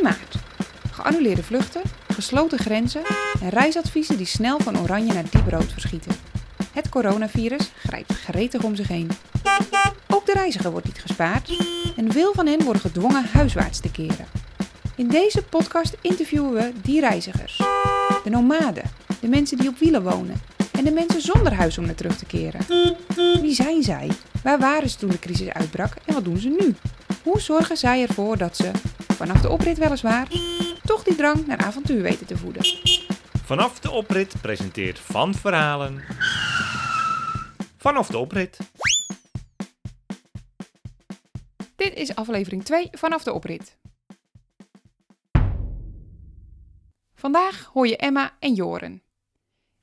[0.00, 0.34] 1 maart.
[0.90, 3.02] Geannuleerde vluchten, gesloten grenzen
[3.40, 6.12] en reisadviezen die snel van oranje naar diep rood verschieten.
[6.72, 9.10] Het coronavirus grijpt gretig om zich heen.
[10.08, 11.64] Ook de reiziger wordt niet gespaard
[11.96, 14.26] en veel van hen worden gedwongen huiswaarts te keren.
[14.96, 17.56] In deze podcast interviewen we die reizigers.
[18.24, 18.84] De nomaden,
[19.20, 20.40] de mensen die op wielen wonen
[20.72, 22.60] en de mensen zonder huis om naar terug te keren.
[23.40, 24.10] Wie zijn zij?
[24.42, 26.74] Waar waren ze toen de crisis uitbrak en wat doen ze nu?
[27.22, 28.70] Hoe zorgen zij ervoor dat ze,
[29.20, 30.28] vanaf de oprit weliswaar,
[30.82, 32.64] toch die drang naar avontuur weten te voeden?
[33.44, 36.02] Vanaf de oprit presenteert Van Verhalen.
[37.76, 38.58] Vanaf de oprit.
[41.76, 43.76] Dit is aflevering 2 vanaf de oprit.
[47.14, 49.02] Vandaag hoor je Emma en Joren.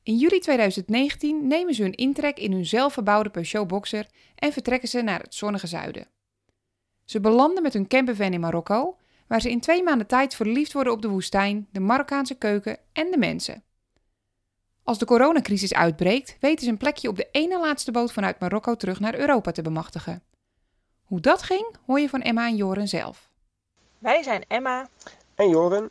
[0.03, 5.01] In juli 2019 nemen ze hun intrek in hun zelfverbouwde Peugeot Boxer en vertrekken ze
[5.01, 6.07] naar het zonnige zuiden.
[7.05, 8.97] Ze belanden met hun campervan in Marokko,
[9.28, 13.11] waar ze in twee maanden tijd verliefd worden op de woestijn, de Marokkaanse keuken en
[13.11, 13.64] de mensen.
[14.84, 18.75] Als de coronacrisis uitbreekt, weten ze een plekje op de ene laatste boot vanuit Marokko
[18.75, 20.23] terug naar Europa te bemachtigen.
[21.03, 23.30] Hoe dat ging, hoor je van Emma en Joren zelf.
[24.00, 24.88] Wij zijn Emma.
[25.36, 25.89] En Joren.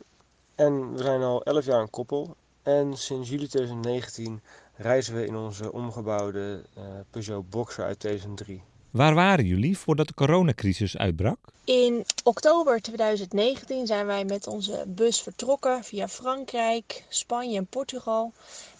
[0.55, 2.35] En we zijn al 11 jaar een koppel.
[2.63, 4.41] En sinds juli 2019
[4.75, 8.63] reizen we in onze omgebouwde uh, Peugeot Boxer uit 2003.
[8.97, 11.37] Waar waren jullie voordat de coronacrisis uitbrak?
[11.63, 18.33] In oktober 2019 zijn wij met onze bus vertrokken via Frankrijk, Spanje en Portugal.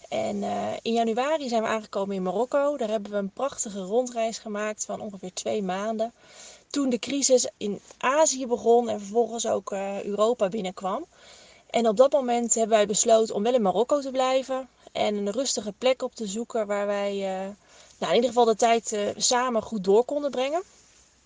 [0.08, 2.76] En uh, in januari zijn we aangekomen in Marokko.
[2.76, 6.12] Daar hebben we een prachtige rondreis gemaakt van ongeveer twee maanden.
[6.70, 11.04] Toen de crisis in Azië begon en vervolgens ook uh, Europa binnenkwam.
[11.70, 14.68] En op dat moment hebben wij besloten om wel in Marokko te blijven.
[14.92, 17.48] En een rustige plek op te zoeken waar wij uh,
[17.98, 20.62] nou, in ieder geval de tijd samen goed door konden brengen.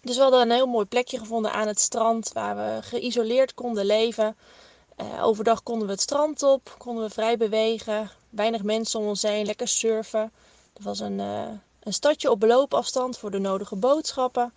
[0.03, 3.85] Dus we hadden een heel mooi plekje gevonden aan het strand waar we geïsoleerd konden
[3.85, 4.37] leven.
[4.97, 8.11] Uh, overdag konden we het strand op, konden we vrij bewegen.
[8.31, 10.33] Weinig mensen om ons heen, lekker surfen.
[10.73, 11.49] Er was een, uh,
[11.83, 14.53] een stadje op beloopafstand voor de nodige boodschappen.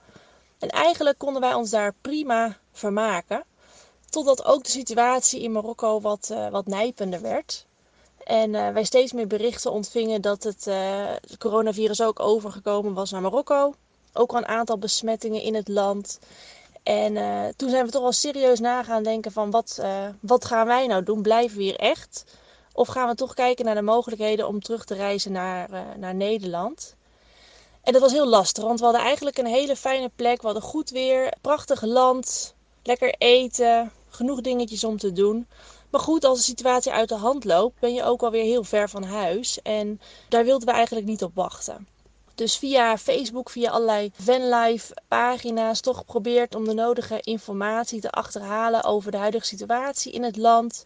[0.59, 3.43] En eigenlijk konden wij ons daar prima vermaken.
[4.09, 7.65] Totdat ook de situatie in Marokko wat, wat nijpender werd.
[8.25, 13.73] En wij steeds meer berichten ontvingen dat het, het coronavirus ook overgekomen was naar Marokko.
[14.13, 16.19] Ook al een aantal besmettingen in het land.
[16.85, 20.45] En uh, toen zijn we toch wel serieus na gaan denken van wat, uh, wat
[20.45, 21.21] gaan wij nou doen?
[21.21, 22.25] Blijven we hier echt?
[22.73, 26.15] Of gaan we toch kijken naar de mogelijkheden om terug te reizen naar, uh, naar
[26.15, 26.95] Nederland?
[27.83, 30.41] En dat was heel lastig, want we hadden eigenlijk een hele fijne plek.
[30.41, 32.53] We hadden goed weer, prachtig land,
[32.83, 35.47] lekker eten, genoeg dingetjes om te doen.
[35.95, 38.89] Maar goed, als de situatie uit de hand loopt, ben je ook alweer heel ver
[38.89, 39.61] van huis.
[39.61, 41.87] En daar wilden we eigenlijk niet op wachten.
[42.33, 48.83] Dus via Facebook, via allerlei vanlife pagina's, toch geprobeerd om de nodige informatie te achterhalen
[48.83, 50.83] over de huidige situatie in het land.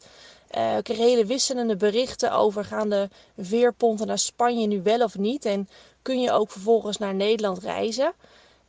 [0.58, 5.18] Uh, ik kreeg hele wisselende berichten over gaan de veerponten naar Spanje nu wel of
[5.18, 5.46] niet.
[5.46, 5.70] En
[6.02, 8.14] kun je ook vervolgens naar Nederland reizen.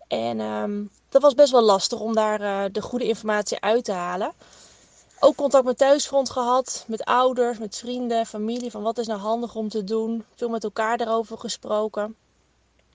[0.09, 3.93] En um, dat was best wel lastig om daar uh, de goede informatie uit te
[3.93, 4.33] halen.
[5.23, 8.71] Ook contact met thuisfront gehad, met ouders, met vrienden, familie.
[8.71, 10.25] Van wat is nou handig om te doen.
[10.35, 12.17] Veel met elkaar daarover gesproken.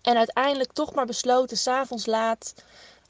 [0.02, 2.54] En uiteindelijk toch maar besloten, s'avonds laat,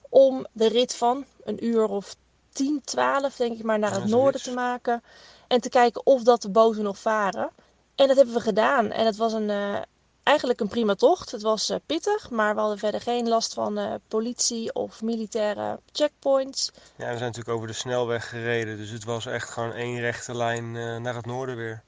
[0.09, 2.15] om de rit van een uur of
[2.53, 5.03] 10, 12 denk ik maar naar het noorden te maken.
[5.47, 7.49] En te kijken of dat de boten nog varen.
[7.95, 8.91] En dat hebben we gedaan.
[8.91, 9.81] En het was een, uh,
[10.25, 11.31] eigenlijk een prima tocht.
[11.31, 15.79] Het was uh, pittig, maar we hadden verder geen last van uh, politie of militaire
[15.91, 16.71] checkpoints.
[16.73, 18.77] Ja, we zijn natuurlijk over de snelweg gereden.
[18.77, 20.71] Dus het was echt gewoon één rechte lijn
[21.01, 21.83] naar het noorden weer.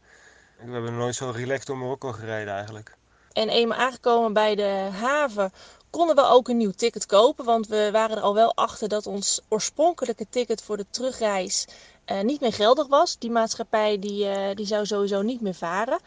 [0.65, 2.95] We hebben nooit zo relaxed door Marokko gereden eigenlijk.
[3.33, 5.53] En eenmaal aangekomen bij de haven
[5.89, 7.45] konden we ook een nieuw ticket kopen.
[7.45, 11.67] Want we waren er al wel achter dat ons oorspronkelijke ticket voor de terugreis
[12.23, 13.17] niet meer geldig was.
[13.17, 15.99] Die maatschappij die, die zou sowieso niet meer varen.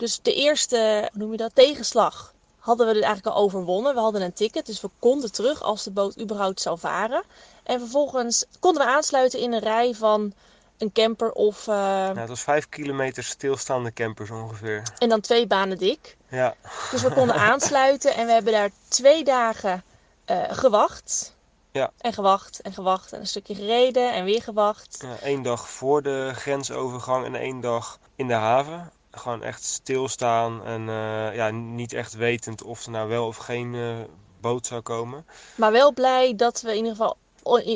[0.00, 3.94] Dus de eerste, hoe noem je dat, tegenslag hadden we er eigenlijk al overwonnen.
[3.94, 7.22] We hadden een ticket, dus we konden terug als de boot überhaupt zou varen.
[7.62, 10.32] En vervolgens konden we aansluiten in een rij van
[10.78, 11.66] een camper of...
[11.66, 11.74] Uh...
[11.74, 14.82] Ja, het was vijf kilometer stilstaande campers ongeveer.
[14.98, 16.16] En dan twee banen dik.
[16.28, 16.54] Ja.
[16.90, 19.84] Dus we konden aansluiten en we hebben daar twee dagen
[20.26, 21.36] uh, gewacht.
[21.72, 21.90] Ja.
[21.98, 24.98] En gewacht en gewacht en een stukje gereden en weer gewacht.
[25.02, 28.92] Ja, één dag voor de grensovergang en één dag in de haven.
[29.10, 33.74] Gewoon echt stilstaan en uh, ja, niet echt wetend of er nou wel of geen
[33.74, 33.96] uh,
[34.40, 35.26] boot zou komen.
[35.54, 37.16] Maar wel blij dat we in ieder geval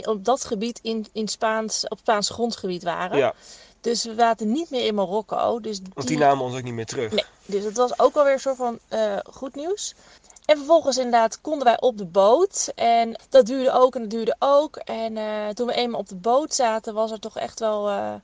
[0.07, 3.19] op dat gebied in, in Spaans, op Spaans grondgebied waren.
[3.19, 3.35] Ja.
[3.81, 5.61] Dus we zaten niet meer in Marokko.
[5.61, 5.93] Dus die...
[5.95, 7.13] Want die namen ons ook niet meer terug.
[7.13, 9.95] Nee, dus het was ook alweer een soort van uh, goed nieuws.
[10.45, 12.73] En vervolgens inderdaad konden wij op de boot.
[12.75, 14.77] En dat duurde ook en dat duurde ook.
[14.77, 18.15] En uh, toen we eenmaal op de boot zaten, was er toch echt wel uh,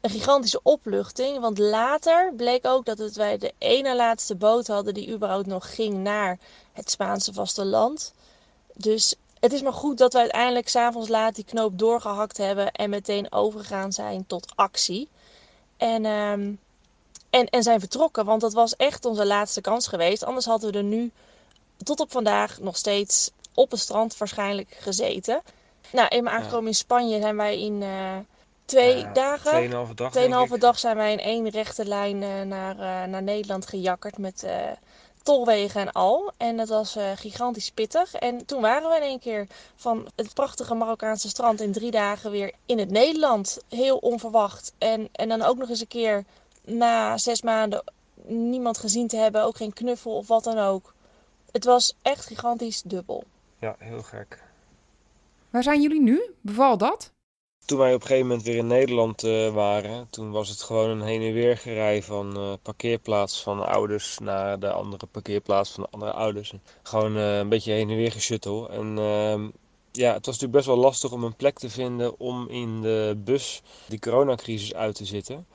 [0.00, 1.40] een gigantische opluchting.
[1.40, 5.74] Want later bleek ook dat het wij de ene laatste boot hadden die überhaupt nog
[5.74, 6.38] ging naar
[6.72, 8.12] het Spaanse vasteland.
[8.74, 12.90] Dus het is maar goed dat we uiteindelijk s'avonds laat die knoop doorgehakt hebben en
[12.90, 15.08] meteen overgegaan zijn tot actie.
[15.76, 16.60] En, um,
[17.30, 20.24] en, en zijn vertrokken, want dat was echt onze laatste kans geweest.
[20.24, 21.12] Anders hadden we er nu
[21.84, 25.42] tot op vandaag nog steeds op het strand waarschijnlijk gezeten.
[25.92, 28.16] Nou, eenmaal aangekomen in Spanje zijn wij in uh,
[28.64, 29.50] twee Ja, dagen.
[29.50, 30.10] Tweeënhalve dag.
[30.10, 34.46] Tweeënhalve dag zijn wij in één rechte lijn uh, naar, uh, naar Nederland gejakkerd met
[35.22, 36.32] tolwegen en al.
[36.36, 38.14] En dat was gigantisch pittig.
[38.14, 39.46] En toen waren we in één keer
[39.76, 43.58] van het prachtige Marokkaanse strand in drie dagen weer in het Nederland.
[43.68, 44.72] Heel onverwacht.
[44.78, 46.24] En, en dan ook nog eens een keer
[46.64, 47.82] na zes maanden
[48.26, 50.94] niemand gezien te hebben, ook geen knuffel of wat dan ook.
[51.52, 53.24] Het was echt gigantisch dubbel.
[53.58, 54.42] Ja, heel gek.
[55.50, 56.30] Waar zijn jullie nu?
[56.40, 57.12] Beval dat?
[57.64, 60.90] Toen wij op een gegeven moment weer in Nederland uh, waren, toen was het gewoon
[60.90, 65.82] een heen en weer gerij van uh, parkeerplaats van ouders naar de andere parkeerplaats van
[65.82, 66.52] de andere ouders.
[66.82, 68.70] Gewoon uh, een beetje heen en weer geschuttel.
[68.70, 69.48] En ehm,
[69.92, 73.20] ja, het was natuurlijk best wel lastig om een plek te vinden om in de
[73.24, 75.46] bus die coronacrisis uit te zitten.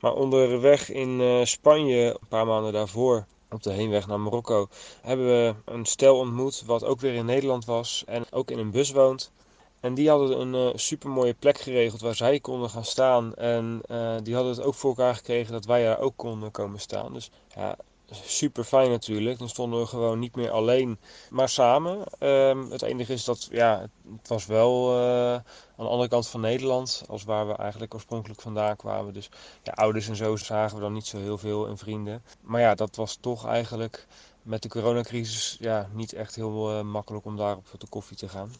[0.00, 4.68] Maar onderweg in Spanje, een paar maanden daarvoor, op de heenweg naar Marokko,
[5.02, 8.70] hebben we een stel ontmoet wat ook weer in Nederland was en ook in een
[8.70, 9.32] bus woont.
[9.80, 13.34] En die hadden een uh, super mooie plek geregeld waar zij konden gaan staan.
[13.34, 16.80] En uh, die hadden het ook voor elkaar gekregen dat wij daar ook konden komen
[16.80, 17.12] staan.
[17.12, 17.76] Dus ja,
[18.10, 19.38] super fijn natuurlijk.
[19.38, 20.98] Dan stonden we gewoon niet meer alleen,
[21.30, 22.04] maar samen.
[22.18, 23.88] Um, het enige is dat, ja,
[24.18, 25.44] het was wel uh, aan
[25.76, 29.12] de andere kant van Nederland, als waar we eigenlijk oorspronkelijk vandaan kwamen.
[29.12, 29.28] Dus
[29.62, 32.22] ja, ouders en zo zagen we dan niet zo heel veel en vrienden.
[32.40, 34.06] Maar ja, dat was toch eigenlijk
[34.42, 38.28] met de coronacrisis ja, niet echt heel uh, makkelijk om daar op de koffie te
[38.28, 38.52] gaan.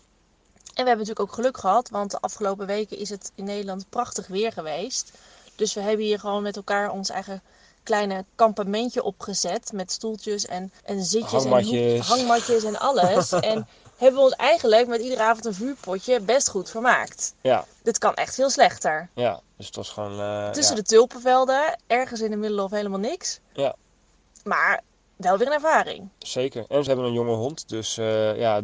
[0.76, 3.86] En we hebben natuurlijk ook geluk gehad, want de afgelopen weken is het in Nederland
[3.88, 5.18] prachtig weer geweest.
[5.54, 7.42] Dus we hebben hier gewoon met elkaar ons eigen
[7.86, 9.72] kleine kampementje opgezet.
[9.72, 11.80] Met stoeltjes en, en zitjes hangmatjes.
[11.80, 13.32] en hoek, hangmatjes en alles.
[13.52, 13.66] en
[13.96, 17.34] hebben we ons eigenlijk met iedere avond een vuurpotje best goed vermaakt.
[17.40, 17.64] Ja.
[17.82, 19.08] Dit kan echt veel slechter.
[19.14, 20.20] Ja, dus het was gewoon...
[20.20, 20.82] Uh, Tussen ja.
[20.82, 23.40] de tulpenvelden, ergens in de middel of helemaal niks.
[23.52, 23.74] Ja.
[24.44, 24.82] Maar
[25.16, 26.08] wel weer een ervaring.
[26.18, 26.64] Zeker.
[26.68, 28.60] En ze hebben een jonge hond, dus uh, ja,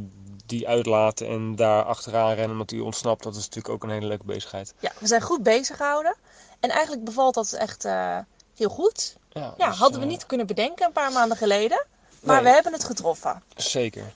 [0.46, 4.06] die uitlaten en daar achteraan rennen omdat die ontsnapt, dat is natuurlijk ook een hele
[4.06, 4.74] leuke bezigheid.
[4.80, 6.16] Ja, we zijn goed bezig gehouden.
[6.60, 8.18] En eigenlijk bevalt dat echt uh,
[8.62, 9.16] heel goed.
[9.32, 11.86] Ja, ja dus, hadden we uh, niet kunnen bedenken een paar maanden geleden.
[12.20, 12.44] Maar Nee.
[12.44, 13.42] we hebben het getroffen.
[13.56, 14.12] Zeker.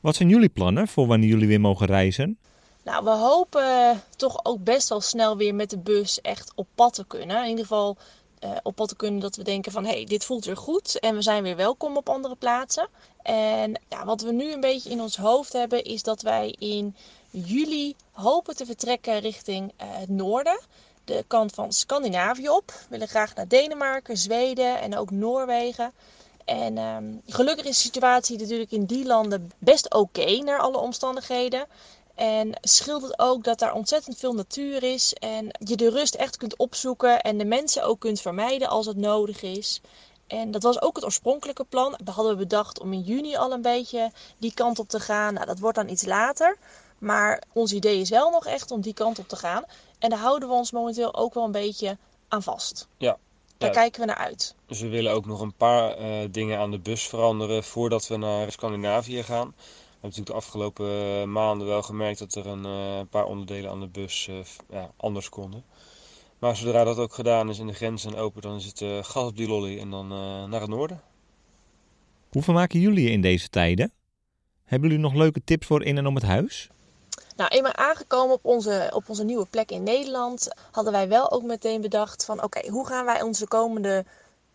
[0.00, 2.38] Wat zijn jullie plannen voor wanneer jullie weer mogen reizen?
[2.82, 6.94] Nou, we hopen toch ook best wel snel weer met de bus echt op pad
[6.94, 7.42] te kunnen.
[7.42, 7.96] In ieder geval
[8.44, 9.84] uh, op pad te kunnen dat we denken van...
[9.84, 12.88] hé, hey, dit voelt weer goed en we zijn weer welkom op andere plaatsen.
[13.22, 15.84] En ja, wat we nu een beetje in ons hoofd hebben...
[15.84, 16.96] is dat wij in
[17.30, 20.60] juli hopen te vertrekken richting uh, het noorden.
[21.10, 22.66] De kant van Scandinavië op.
[22.66, 25.92] We willen graag naar Denemarken, Zweden en ook Noorwegen.
[26.44, 31.66] En um, gelukkig is de situatie natuurlijk in die landen best oké naar alle omstandigheden.
[32.14, 36.36] En scheelt het ook dat daar ontzettend veel natuur is en je de rust echt
[36.36, 39.80] kunt opzoeken en de mensen ook kunt vermijden als het nodig is.
[40.26, 41.98] En dat was ook het oorspronkelijke plan.
[42.04, 45.34] We hadden bedacht om in juni al een beetje die kant op te gaan.
[45.34, 46.56] Nou, dat wordt dan iets later.
[46.98, 49.64] Maar ons idee is wel nog echt om die kant op te gaan.
[50.00, 52.88] En daar houden we ons momenteel ook wel een beetje aan vast.
[52.98, 53.18] Ja.
[53.58, 53.74] Daar Ja.
[53.80, 54.54] kijken we naar uit.
[54.66, 58.16] Dus we willen ook nog een paar eh, dingen aan de bus veranderen voordat we
[58.16, 59.46] naar Scandinavië gaan.
[59.46, 60.86] We hebben natuurlijk de afgelopen
[61.20, 64.36] eh, maanden wel gemerkt dat er een eh, paar onderdelen aan de bus eh,
[64.70, 65.64] ja, anders konden.
[66.38, 68.98] Maar zodra dat ook gedaan is en de grenzen zijn open, dan is het eh,
[69.02, 71.00] gas op die lolly en dan eh, naar het noorden.
[72.30, 73.92] Hoe vermaken jullie je in deze tijden?
[74.64, 76.70] Hebben jullie nog leuke tips voor in en om het huis?
[77.40, 81.42] Nou, eenmaal aangekomen op onze, op onze nieuwe plek in Nederland, hadden wij wel ook
[81.42, 84.04] meteen bedacht van oké, hoe gaan wij onze komende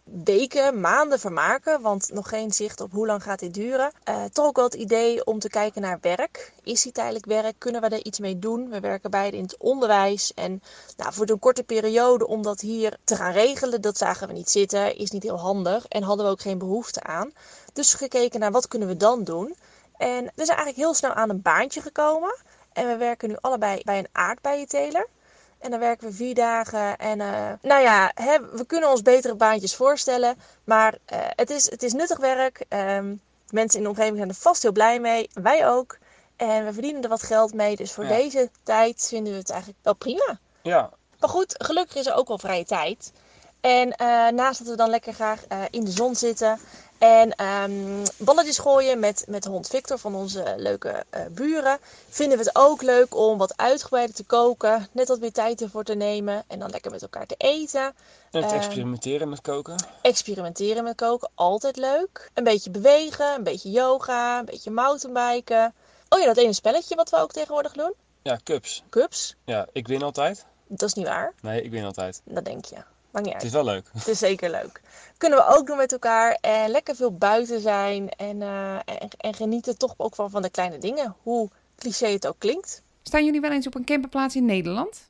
[0.04, 1.82] weken, maanden vermaken?
[1.82, 3.92] Want nog geen zicht op hoe lang gaat dit duren.
[4.04, 6.54] Eh, toch ook wel het idee om te kijken naar werk.
[6.64, 7.56] Is die tijdelijk werk?
[7.58, 8.70] Kunnen we er iets mee doen?
[8.70, 10.34] We werken beide in het onderwijs.
[10.34, 10.62] En
[10.98, 14.50] nou, voor een korte periode om dat hier te gaan regelen, dat zagen we niet
[14.50, 14.98] zitten.
[14.98, 17.32] Is niet heel handig en hadden we ook geen behoefte aan.
[17.74, 19.56] Dus gekeken naar wat kunnen we dan doen.
[19.98, 22.36] En we zijn eigenlijk heel snel aan een baantje gekomen.
[22.76, 25.08] En we werken nu allebei bij een aardbeienteler.
[25.60, 26.98] En dan werken we vier dagen.
[26.98, 30.38] En uh, nou ja, hè, we kunnen ons betere baantjes voorstellen.
[30.64, 32.66] Maar uh, het, is, het is nuttig werk.
[32.70, 35.30] Um, mensen in de omgeving zijn er vast heel blij mee.
[35.34, 35.98] Wij ook.
[36.36, 37.76] En we verdienen er wat geld mee.
[37.76, 38.16] Dus voor Ja.
[38.16, 40.40] deze tijd vinden we het eigenlijk wel prima.
[40.62, 40.90] Ja,
[41.20, 43.12] Maar goed, gelukkig is er ook wel vrije tijd.
[43.62, 46.60] En uh, naast dat we dan lekker graag in de zon zitten
[46.98, 51.78] En ehm, balletjes gooien met, met hond Victor van onze leuke eh, buren.
[52.10, 54.88] Vinden we het ook leuk om wat uitgebreider te koken.
[54.92, 56.44] Net wat meer tijd ervoor te nemen.
[56.48, 57.82] En dan lekker met elkaar te eten.
[58.32, 59.76] En het Ehm, experimenteren met koken.
[60.02, 62.30] Experimenteren met koken, altijd leuk.
[62.34, 65.74] Een beetje bewegen, een beetje yoga, een beetje mountainbiken.
[66.10, 67.94] Oh ja, dat ene spelletje wat we ook tegenwoordig doen.
[68.22, 68.84] Ja, cups.
[68.90, 69.36] Cups.
[69.46, 70.46] Ja, ik win altijd.
[70.68, 71.34] Dat is niet waar.
[71.42, 72.22] Nee, ik win altijd.
[72.24, 72.78] Dat denk je.
[73.16, 73.90] Maakt niet Het is wel leuk.
[73.94, 74.82] Het is zeker leuk.
[75.18, 76.38] Kunnen we ook doen met elkaar.
[76.42, 78.10] En lekker veel buiten zijn.
[78.10, 81.16] En, eh, en, en genieten toch ook wel van de kleine dingen.
[81.24, 82.82] Hoe cliché het ook klinkt.
[83.04, 85.10] Staan jullie wel eens op een camperplaats in Nederland?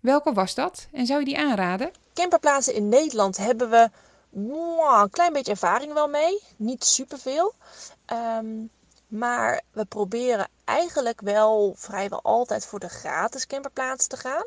[0.00, 1.90] Welke was dat en zou je die aanraden?
[2.14, 3.90] Camperplaatsen in Nederland hebben we
[4.28, 6.42] mwah, een klein beetje ervaring wel mee.
[6.56, 7.54] Niet superveel.
[8.04, 8.46] Ehm,
[9.06, 14.44] maar we proberen eigenlijk wel vrijwel altijd voor de gratis camperplaats te gaan.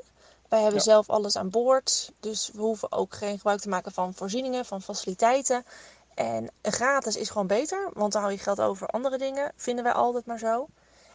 [0.52, 0.86] Wij hebben Ja.
[0.86, 2.12] zelf alles aan boord.
[2.20, 5.66] Dus we hoeven ook geen gebruik te maken van voorzieningen, van faciliteiten.
[6.14, 9.52] En gratis is gewoon beter, want dan hou je geld over andere dingen.
[9.56, 10.68] Vinden wij altijd maar zo.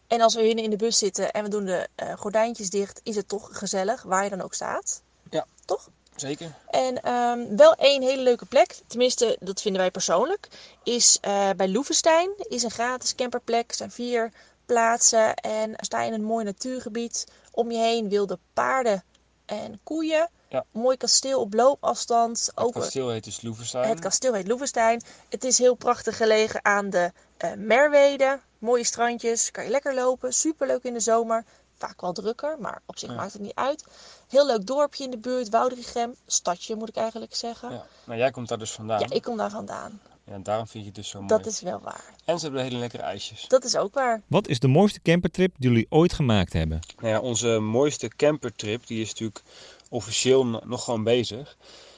[0.07, 3.01] En als we hier in de bus zitten en we doen de eh, gordijntjes dicht,
[3.03, 5.03] is het toch gezellig, waar je dan ook staat.
[5.31, 5.47] Ja.
[5.65, 5.89] Toch?
[6.15, 6.55] Zeker.
[6.71, 10.49] En ehm, wel één hele leuke plek, tenminste dat vinden wij persoonlijk,
[10.83, 12.31] is eh, bij Loevestein.
[12.37, 14.33] Is een gratis camperplek, er zijn vier
[14.67, 17.27] plaatsen en sta je in een mooi natuurgebied.
[17.51, 19.03] Om je heen wilde paarden
[19.47, 20.31] en koeien.
[20.49, 20.65] Ja.
[20.71, 22.47] Mooi kasteel op loopafstand.
[22.47, 23.89] Het Ook kasteel heet dus Loevestein.
[23.89, 25.03] het kasteel heet Loevestein.
[25.29, 28.41] Het is heel prachtig gelegen aan de eh, Merwede.
[28.59, 30.33] Mooie strandjes, kan je lekker lopen.
[30.33, 31.45] Superleuk in de zomer.
[31.79, 33.15] Vaak wel drukker, maar op zich Ja.
[33.17, 33.85] maakt het niet uit.
[34.29, 36.15] Heel leuk dorpje in de buurt, Woudrichem.
[36.27, 37.71] Stadje moet ik eigenlijk zeggen.
[37.71, 37.87] Ja, Ja.
[38.05, 39.11] Nou, jij komt daar dus vandaan.
[39.11, 40.01] ik kom daar vandaan.
[40.31, 41.29] Ja, daarom vind je het dus zo mooi.
[41.29, 42.05] Dat is wel waar.
[42.25, 43.45] En ze hebben hele lekkere ijsjes.
[43.49, 44.23] Dat is ook waar.
[44.27, 46.81] Wat is de mooiste campertrip die jullie ooit gemaakt hebben?
[46.99, 49.43] Nou ja, onze mooiste campertrip die is natuurlijk
[49.91, 51.57] officieel no- nog gewoon bezig.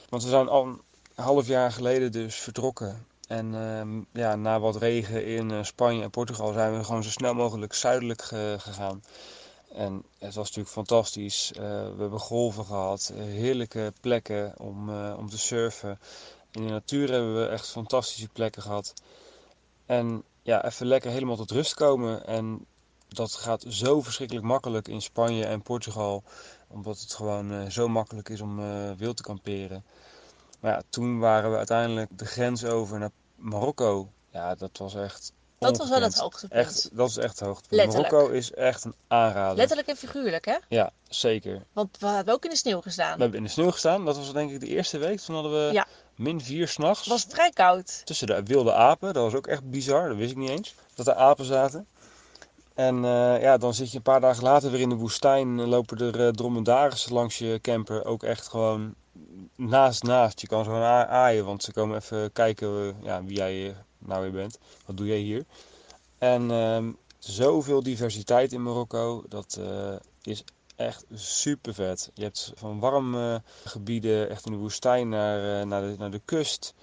[0.09, 0.81] Want we zijn al een
[1.15, 3.05] half jaar geleden dus vertrokken.
[3.27, 7.09] En ehm, ja, na wat regen in eh, Spanje en Portugal zijn we gewoon zo
[7.09, 9.03] snel mogelijk zuidelijk ge- gegaan.
[9.75, 11.51] En het was natuurlijk fantastisch.
[11.53, 15.99] Eh, we hebben golven gehad, eh, heerlijke plekken om, eh, om te surfen.
[16.51, 18.93] In de natuur hebben we echt fantastische plekken gehad.
[19.85, 22.25] En ja, even lekker helemaal tot rust komen.
[22.25, 22.65] En
[23.07, 26.23] dat gaat zo verschrikkelijk makkelijk in Spanje en Portugal.
[26.67, 29.83] Omdat het gewoon eh, zo makkelijk is om eh, wild te kamperen.
[30.59, 34.11] Maar ja, toen waren we uiteindelijk de grens over naar Marokko.
[34.31, 35.31] Ja, dat was echt.
[35.59, 36.65] Dat was wel het hoogtepunt.
[36.65, 37.81] Echt, dat is echt het hoogtepunt.
[37.81, 38.11] Letterlijk.
[38.11, 39.57] Marokko is echt een aanrader.
[39.57, 40.57] Letterlijk en figuurlijk, hè?
[40.69, 41.65] Ja, zeker.
[41.73, 43.15] Want we hebben ook in de sneeuw gestaan.
[43.15, 44.05] We hebben in de sneeuw gestaan.
[44.05, 45.19] Dat was denk ik de eerste week.
[45.19, 45.87] Toen hadden we Ja.
[46.19, 46.99] Min 4 s'nachts.
[46.99, 48.01] Het was vrij koud.
[48.05, 49.13] Tussen de wilde apen.
[49.13, 50.07] Dat was ook echt bizar.
[50.07, 50.75] Dat wist ik niet eens.
[50.95, 51.87] Dat er apen zaten.
[52.73, 55.59] En eh, ja, dan zit je een paar dagen later weer in de woestijn.
[55.59, 58.05] En lopen er uh, dromedarissen langs je camper.
[58.05, 58.95] Ook echt gewoon
[59.55, 60.41] naast naast.
[60.41, 61.45] Je kan ze gewoon aaien.
[61.45, 64.59] Want ze komen even kijken eh, ja, wie jij eh, nou weer bent.
[64.85, 65.45] Wat doe jij hier?
[66.17, 69.23] En ehm, zoveel diversiteit in Marokko.
[69.29, 70.43] Dat eh, is
[70.79, 72.09] echt super vet.
[72.13, 76.21] Je hebt van warme gebieden, echt in de woestijn, naar, eh, naar, de, naar de
[76.25, 76.73] kust.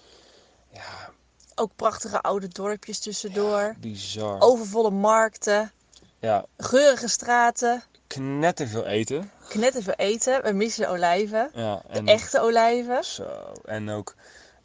[0.73, 1.11] Ja,
[1.55, 3.75] Ook prachtige oude dorpjes tussendoor.
[3.81, 4.41] bizar.
[4.41, 5.73] Overvolle markten.
[6.19, 7.83] Ja, Geurige straten.
[8.07, 9.31] knetterveel eten.
[9.49, 10.43] Knetterveel eten.
[10.43, 11.51] We missen de olijven.
[11.55, 13.05] Ja, De en echte olijven.
[13.05, 13.53] zo.
[13.65, 14.15] En ook,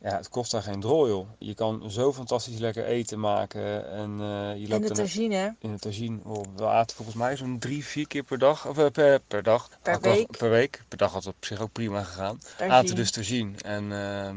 [0.02, 1.28] ja, het kost daar geen drol, joh.
[1.38, 3.92] Je kan zo fantastisch lekker eten maken.
[3.92, 5.56] En eh, je loopt de dan tagine.
[5.60, 6.20] in het tagine.
[6.24, 8.68] Oh, we aten volgens mij zo'n drie, vier keer per dag.
[8.68, 9.70] Of eh, per, per dag.
[9.82, 10.38] Per Had week.
[10.38, 10.84] Per week.
[10.88, 12.40] Per dag had het op zich ook prima gegaan.
[12.58, 12.76] Tagine.
[12.76, 13.52] Aten dus tagine.
[13.58, 14.34] En eh,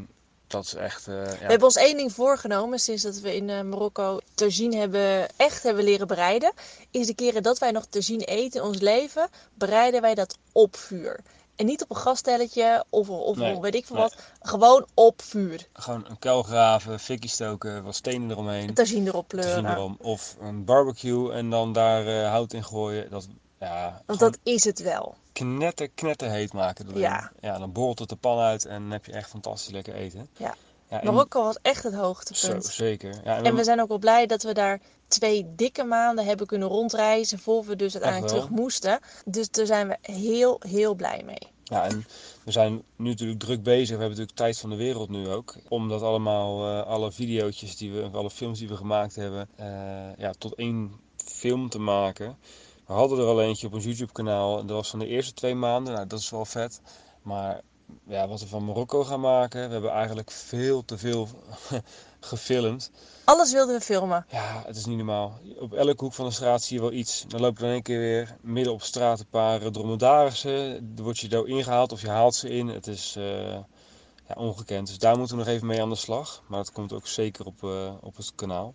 [0.47, 1.11] dat is echt, ja.
[1.11, 5.83] We hebben ons één ding voorgenomen sinds dat we in Marokko tagine hebben, echt hebben
[5.83, 6.53] leren bereiden.
[6.91, 10.75] Is de keren dat wij nog tagine eten in ons leven, bereiden wij dat op
[10.75, 11.19] vuur.
[11.55, 14.03] En niet op een gastelletje of, of Nee, weet ik veel nee.
[14.05, 14.15] wat.
[14.39, 15.67] Gewoon op vuur.
[15.73, 18.73] Gewoon een kuil graven, fikkie stoken, wat stenen eromheen.
[18.73, 19.65] Tagine erop pleuren.
[19.65, 19.97] erom.
[20.01, 23.09] Of een barbecue en dan daar eh, hout in gooien.
[23.09, 23.27] Dat,
[23.59, 25.15] ja, Want dat is het wel.
[25.31, 26.97] knetter, knetter heet maken.
[26.97, 27.31] Ja.
[27.39, 30.29] ja, dan borrelt het de pan uit en dan heb je echt fantastisch lekker eten.
[30.37, 30.55] Ja.
[30.89, 32.65] Ja en- Marokko was echt het Zo, hoogtepunt.
[32.65, 33.13] zeker.
[33.23, 36.67] Ja, En we zijn ook wel blij dat we daar twee dikke maanden hebben kunnen
[36.67, 37.39] rondreizen.
[37.39, 38.99] Voor we dus uiteindelijk terug moesten.
[39.25, 41.53] Dus daar zijn we heel, heel blij mee.
[41.63, 42.05] Ja, en
[42.43, 43.95] we zijn nu natuurlijk druk bezig.
[43.95, 45.55] We hebben natuurlijk tijd van de wereld nu ook.
[45.67, 49.67] Om dat allemaal, eh, alle video's die we, alle films die we gemaakt hebben, eh,
[50.17, 52.37] ja, tot één film te maken.
[52.87, 54.59] We hadden er al eentje op ons YouTube kanaal.
[54.59, 55.93] En dat was van de eerste twee maanden.
[55.93, 56.81] Nou, dat is wel vet.
[57.21, 57.61] Maar
[58.07, 61.27] ja, wat we van Marokko gaan maken, we hebben eigenlijk veel te veel
[62.19, 62.91] gefilmd.
[63.25, 64.25] Alles wilden we filmen.
[64.29, 65.39] Ja, het is niet normaal.
[65.59, 67.25] Op elke hoek van de straat zie je wel iets.
[67.27, 70.95] Dan lopen er in één keer weer midden op straat een paar eh, dromedarissen.
[70.95, 72.67] Dan word je door ingehaald of je haalt ze in.
[72.67, 73.51] Het is, eh,
[74.27, 74.87] ja, ongekend.
[74.87, 76.43] Dus daar moeten we nog even mee aan de slag.
[76.47, 78.73] Maar dat komt ook zeker op, eh, op het kanaal.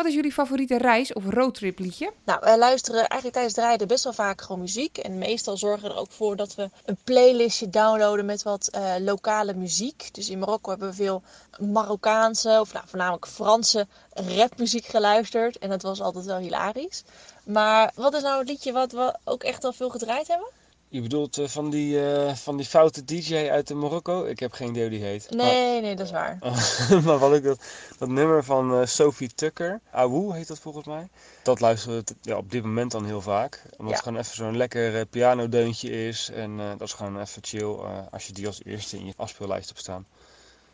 [0.00, 2.12] Wat is jullie favoriete reis- of roadtrip liedje?
[2.24, 4.98] Nou, wij luisteren eigenlijk tijdens het rijden best wel vaak gewoon muziek.
[4.98, 8.94] En meestal zorgen we er ook voor dat we een playlistje downloaden met wat eh,
[8.98, 10.08] lokale muziek.
[10.12, 11.22] Dus in Marokko hebben we veel
[11.58, 15.58] Marokkaanse, of nou, voornamelijk Franse rapmuziek geluisterd.
[15.58, 17.02] En dat was altijd wel hilarisch.
[17.44, 20.48] Maar wat is nou het liedje wat we ook echt al veel gedraaid hebben?
[20.92, 24.24] Je bedoelt eh, van, die, eh, van die foute DJ uit Marokko?
[24.24, 25.30] Ik heb geen idee hoe die heet.
[25.30, 26.38] Nee, nee, dat is waar.
[27.04, 27.62] Maar, wat ik dat,
[27.98, 31.08] dat nummer van eh, Sophie Tucker, Awoe heet dat volgens mij.
[31.42, 33.62] Dat luisteren we ja, op dit moment dan heel vaak.
[33.70, 33.92] Omdat Ja.
[33.92, 36.30] het gewoon even zo'n lekker eh, pianodeuntje is.
[36.30, 39.12] En eh, dat is gewoon even chill eh, als je die als eerste in je
[39.16, 40.06] afspeellijst hebt staan.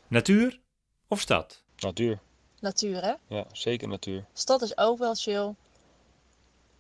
[0.09, 0.61] Natuur
[1.09, 1.63] of stad?
[1.79, 2.19] Natuur,
[2.61, 3.13] Natuur, hè?
[3.27, 4.25] ja, zeker natuur.
[4.33, 5.55] Stad is ook wel chill,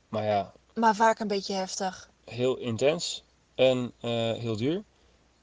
[0.08, 2.10] Maar ja, maar vaak een beetje heftig.
[2.24, 3.24] heel intens
[3.56, 4.82] en eh, heel duur.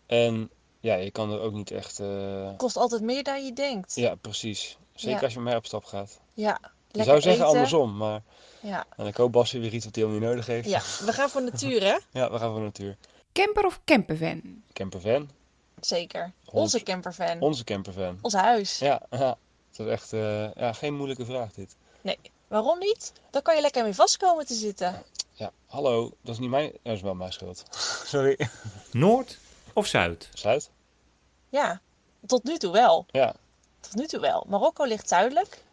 [0.06, 2.00] En ja, je kan er ook niet echt...
[2.00, 3.96] eh, Kost altijd meer dan je denkt.
[3.96, 4.78] Ja, precies.
[4.96, 5.24] Zeker Ja.
[5.24, 6.20] als je met mij op stap gaat.
[6.34, 7.56] Ja, Je lekker zou zeggen eten.
[7.56, 8.22] andersom, maar
[8.60, 8.86] Ja.
[8.98, 10.70] en ik hoop Basje weer iets wat hij helemaal niet nodig heeft.
[10.70, 11.98] ja, we gaan voor natuur, hè?
[12.20, 12.98] Ja, we gaan voor natuur.
[13.34, 14.42] Camper of campervan?
[14.74, 15.30] Campervan.
[15.82, 16.32] Zeker.
[16.52, 17.42] Onze campervan.
[17.42, 18.18] Onze campervan.
[18.22, 18.80] Ons huis.
[18.80, 19.38] Ja, ja.
[19.72, 21.76] Dat is echt eh, ja, geen moeilijke vraag dit.
[22.02, 22.20] Nee.
[22.48, 23.14] Waarom niet?
[23.30, 25.04] Dan kan je lekker mee vast komen te zitten.
[25.34, 26.12] Ja, hallo.
[26.22, 26.72] Dat is niet mijn...
[26.84, 27.64] Dat is wel mijn schuld.
[28.06, 28.50] Sorry.
[28.92, 29.38] Noord
[29.74, 30.30] of zuid?
[30.34, 30.70] Zuid?
[31.50, 31.82] Ja,
[32.26, 33.06] tot nu toe wel.
[33.12, 33.36] Ja.
[33.80, 34.46] Tot nu toe wel.
[34.48, 35.64] Marokko ligt zuidelijk.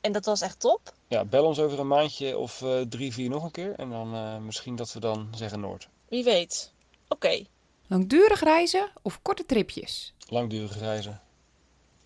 [0.00, 0.92] En dat was echt top.
[1.08, 3.74] Ja, bel ons over een maandje of eh, drie, vier nog een keer.
[3.76, 5.88] En dan eh, misschien dat we dan zeggen Noord.
[6.08, 6.72] Wie weet.
[7.08, 7.44] Oké.
[7.86, 10.14] Langdurig reizen of korte tripjes?
[10.28, 11.20] Langdurige reizen.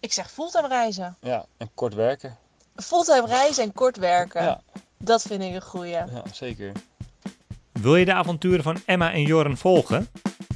[0.01, 1.17] Ik zeg fulltime reizen.
[1.21, 2.39] Ja, en kort werken.
[2.77, 4.43] Fulltime reizen en kort werken.
[4.43, 4.63] Ja,
[4.99, 5.91] Dat vind ik een goeie.
[5.93, 6.73] ja zeker.
[7.81, 10.07] Wil je de avonturen van Emma en Jorren volgen?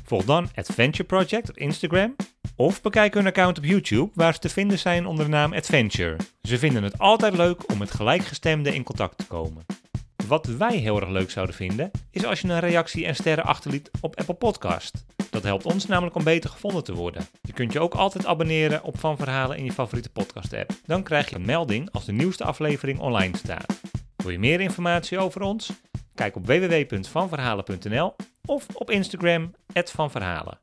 [0.04, 2.16] Volg dan Adventure Project op Instagram
[2.56, 6.16] of bekijk hun account op YouTube waar ze te vinden zijn onder de naam Adventure.
[6.42, 9.66] Ze vinden het altijd leuk om met gelijkgestemden in contact te komen.
[10.26, 13.90] Wat wij heel erg leuk zouden vinden is als je een reactie en sterren achterliet
[14.00, 15.04] op Apple Podcast.
[15.30, 17.26] Dat helpt ons namelijk om beter gevonden te worden.
[17.42, 20.72] Je kunt je ook altijd abonneren op Van Verhalen in je favoriete podcast app.
[20.86, 23.80] Dan krijg je een melding als de nieuwste aflevering online staat.
[24.16, 25.70] Wil je meer informatie over ons?
[26.14, 30.60] Kijk op www.vanverhalen.nl of op Instagram @vanverhalen.